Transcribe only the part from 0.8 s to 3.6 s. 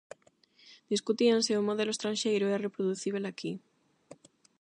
Discutían se o modelo estranxeiro é reproducíbel aquí.